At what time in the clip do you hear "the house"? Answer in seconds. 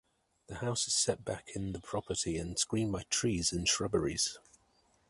0.47-0.87